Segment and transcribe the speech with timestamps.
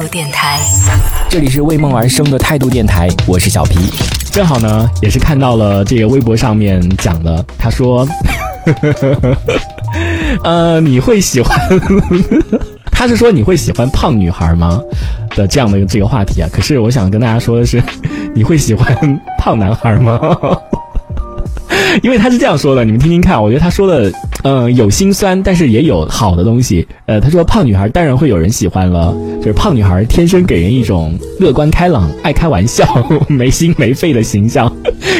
[0.00, 0.58] 度电台，
[1.28, 3.78] 这里是为梦而生的态度电台，我是小皮。
[4.32, 8.06] 正好呢，也是看到了这个微博上面讲的，他说，
[10.42, 11.56] 呃，你会喜欢，
[12.90, 14.80] 他是说你会喜欢胖女孩吗？
[15.36, 16.48] 的这样的一个这个话题啊。
[16.52, 17.80] 可是我想跟大家说的是，
[18.34, 20.18] 你会喜欢胖男孩吗？
[22.02, 24.12] 因为他是这样说的，你们听听看，我觉得他说的，
[24.44, 26.86] 嗯，有心酸，但是也有好的东西。
[27.06, 32.86] 呃，他说胖女孩当然会有人喜欢了，就是胖女孩天生给人一种乐观开朗、爱开玩笑、
[33.26, 34.70] 没心没肺的形象，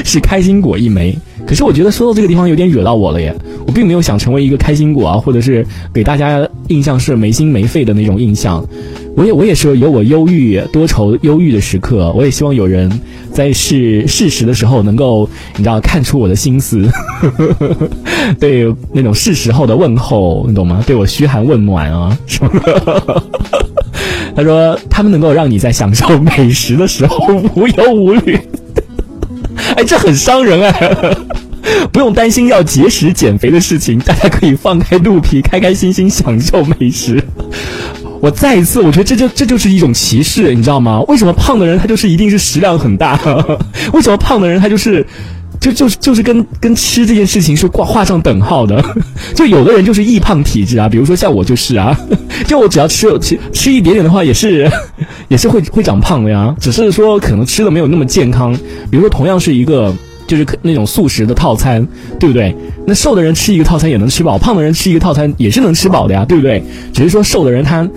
[0.04, 1.18] 是开心果一枚。
[1.46, 3.34] 可是我觉得说到这个地方有点惹到我了耶，
[3.66, 8.64] 我并没有想成为一个开心果啊，或者是给大家印象是没心没肺的那种印象。
[9.16, 12.90] 我也我也是有我忧郁多愁忧郁的时刻，我也希望有人
[13.30, 16.88] 在是事实的时候能够你知道看出我的心思，
[18.40, 20.82] 对那种是时候的问候，你懂吗？
[20.86, 23.22] 对我嘘寒问暖啊什么的。
[24.34, 27.24] 他说他们能够让你在享受美食的时候
[27.54, 28.36] 无忧无虑。
[29.84, 31.16] 这很伤人哎！
[31.92, 37.22] 不用担心要节食减肥的事情，大家可以放开肚皮，开开心心享受美食。
[38.20, 41.00] 我再一次，我觉得这就这就是一种歧视，你知道吗？
[41.08, 43.18] 为什么胖的人他就是一定是食量很大？
[43.92, 45.06] 为什么胖的人他就是，
[45.64, 48.84] 就就是就是跟跟吃这件事情是挂画上等号的？
[49.34, 51.98] 就有的人就是易胖体质啊，比如说像我就是啊，
[52.46, 54.70] 就我只要吃吃吃一点点的话，也是
[55.28, 58.52] 也是会会长胖的呀，只是说可能吃的没有那么健康。
[58.90, 59.90] 比如说同样是一个
[60.26, 61.86] 就是那种素食的套餐，
[62.20, 62.54] 对不对？
[62.86, 66.62] 那瘦的人吃一个套餐也能吃饱，胖的人吃一个套餐也是能吃饱的呀，对不对？
[66.92, 67.88] 只是说瘦的人他。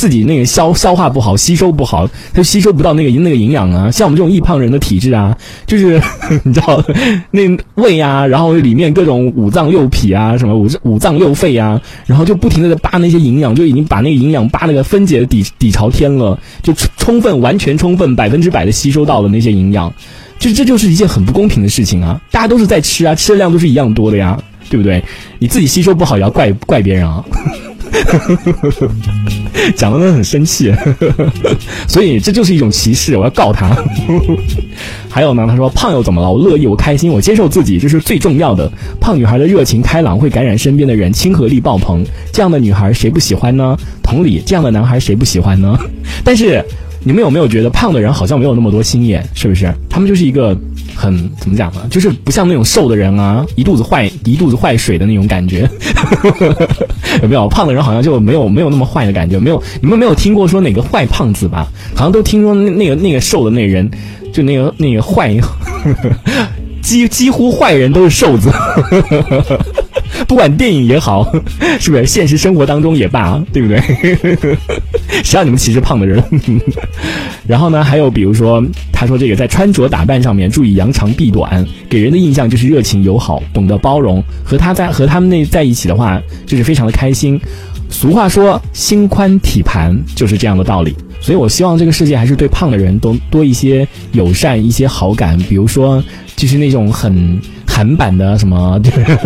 [0.00, 3.90] 自己那个消消化不好，吸收不好，他吸收不到那个那个营养啊。
[3.90, 6.00] 像我们这种易胖人的体质啊，就是
[6.42, 6.82] 你知道，
[7.30, 7.42] 那
[7.74, 19.92] 胃啊，然后里面各种五脏六脾啊，什么五五脏六肺啊，然后就不停的在扒那些营养，就已经把那个营养扒那个分解的底底朝天了，就充分完全充分百分之百的吸收到了那些营养，
[20.38, 22.18] 就这就是一件很不公平的事情啊！
[22.30, 25.04] 大家都是在吃啊，吃的量都是一样多的呀，对不对？
[25.38, 27.22] 你自己吸收不好也要怪怪别人啊。
[29.76, 30.72] 讲的都很生气，
[31.86, 33.76] 所以这就是一种歧视，我要告他。
[35.10, 36.30] 还有呢，他说胖又怎么了？
[36.30, 38.70] 我乐意，我开心，我接受自己，这是最重要的。
[39.00, 43.76] 胖女孩的热情开朗会感染身边的人，亲和力爆棚，这样的女孩谁不喜欢呢？
[44.02, 45.78] 同理，这样的男孩谁不喜欢呢？
[46.24, 46.64] 但是
[47.02, 49.26] 你们有没有觉得胖的人好像没有那么多心眼？
[49.34, 49.72] 是不是？
[49.88, 50.56] 他们就是一个。
[50.92, 51.80] 很怎么讲呢？
[51.88, 55.66] 就是不像那种瘦的人啊，一肚子坏一肚子坏水的那种感觉，
[57.22, 57.48] 有没有？
[57.48, 59.62] 胖的人好像就没有没有那么坏的感觉，没有？
[59.80, 61.66] 你们没有听过说哪个坏胖子吧？
[61.94, 63.90] 好像都听说那那个那个瘦的那人，
[64.30, 65.34] 就那个那个坏，
[66.82, 68.50] 几几乎坏人都是瘦子。
[70.26, 71.30] 不管电影也好，
[71.80, 73.80] 是不是现实生活当中也罢，对不对？
[75.24, 76.22] 谁让你们歧视胖的人？
[77.46, 84.22] 然后呢，还有比如说，他说这个在穿着打扮上面注意扬长避短，给人的印象就是热情友好，懂得包容。
[84.44, 87.40] 和他在和他们那在一起的话，就是非常的开心。
[87.88, 90.94] 俗话说，心宽体盘就是这样的道理。
[91.20, 95.36] 所以我希望这个世界还是对胖的人都多一些友善，一些好感。
[95.48, 96.02] 比如说，
[96.36, 97.40] 就是那种很。
[97.80, 98.78] 韩版的什么，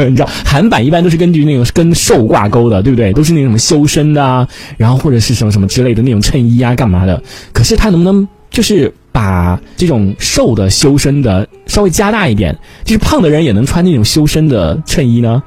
[0.08, 3.12] 你知道，韩版一般都是根据那种跟瘦挂钩的，对不对？
[3.12, 7.20] 都是那种什么修身的啊，然后或者是什么什么之类的那种衬衣啊，干嘛的？
[7.52, 15.42] 可是他能不能就是把这种瘦的修身的稍微加大一点，就是胖的人也能穿那种修身的衬衣呢？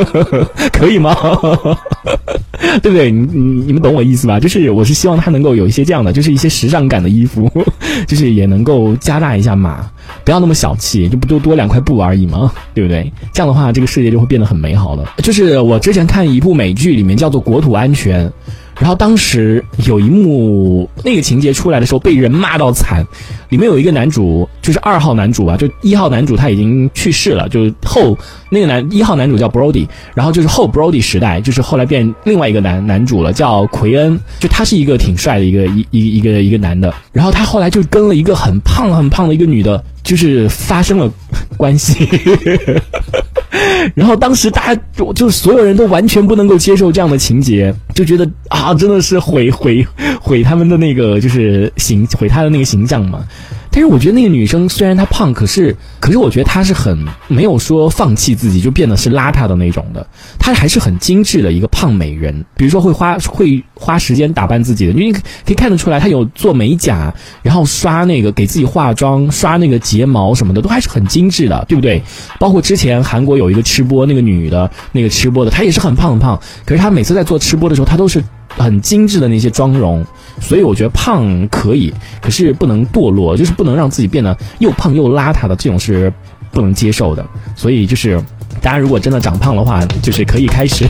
[0.74, 1.16] 可以吗？
[2.82, 3.10] 对不对？
[3.10, 4.38] 你你你们懂我意思吧？
[4.40, 7.50] 就是我是希望他能够有一些这样的，就是一些时尚感的衣服，
[8.06, 9.88] 就是也能够加大一下码。
[10.24, 12.52] 不要那么小气，就不就多两块布而已嘛？
[12.74, 13.12] 对不对？
[13.32, 15.04] 这样的话，这个世界就会变得很美好了。
[15.18, 18.26] 就是我之前看一部美剧，里面叫做《国土安全》。
[18.78, 23.04] 然后当时有一幕那个情节出来的时候，被人骂到惨。
[23.48, 28.18] 里面有一个男主，就是二号男主啊，就一号男主他已经去世了，就是后
[28.50, 41.08] 那个男一号男主叫 Brody，然后就是后 Brody 时代，就是后来变另外一个男男主了，叫奎恩，就他是一个挺帅的一个一一一个一个男的，然后他后来就跟了一个很胖很胖的一个女的，就是发生了
[41.56, 42.08] 关系。
[43.94, 49.86] 然后当时大家就就所有人都完全不能够接受这样的情节，就觉得啊，真的是毁毁
[50.20, 53.24] 毁他们的那个就是形毁他的那个形象嘛。
[53.70, 56.96] 但是我觉得那个女生虽然她胖，可是可是我觉得她是很
[57.28, 60.06] 没有说放弃自己就变得是邋遢的那种的，
[60.38, 62.42] 她还是很精致的一个胖美人。
[62.56, 67.12] 比如说会花会花时间打扮自己的，因为可以看得出来她有做美甲，
[67.42, 72.02] 然后刷那个给自己化妆、刷那个睫毛什么的，都还是很精致的，对不对？
[72.40, 80.02] 包括之前韩国有一个吃播，那个女的，那个吃播的，她也是很胖很胖，可是她每次在做吃播的时候，她都是很精致的那些妆容。
[80.40, 81.92] 所以我觉得胖可以，
[82.22, 86.10] 可是不能堕落，就是不能让自己变得又胖又邋遢的，这种是
[86.50, 87.26] 不能接受的。
[87.54, 88.22] 所以就是。
[88.66, 90.84] 大家如果真的长胖的话，就是可以开始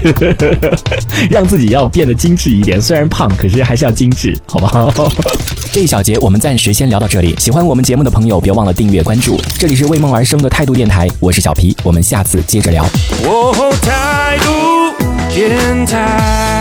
[1.29, 2.81] 让自己要变得精致一点。
[2.81, 4.91] 虽然胖，可是还是要精致，好不好？
[5.71, 7.37] 这一小节我们暂时先聊到这里。
[7.39, 9.39] 喜欢我们节目的朋友，别忘了订阅关注。
[9.59, 12.83] 这里是为梦而生的态度电台，我是小皮，我们下次接着聊。
[13.83, 14.95] 态度
[15.35, 16.56] 电台。